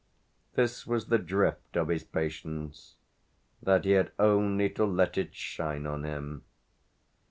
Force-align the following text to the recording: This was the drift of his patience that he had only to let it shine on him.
This 0.55 0.87
was 0.87 1.09
the 1.09 1.19
drift 1.19 1.77
of 1.77 1.89
his 1.89 2.03
patience 2.03 2.95
that 3.61 3.85
he 3.85 3.91
had 3.91 4.11
only 4.17 4.67
to 4.71 4.83
let 4.83 5.15
it 5.15 5.35
shine 5.35 5.85
on 5.85 6.05
him. 6.05 6.43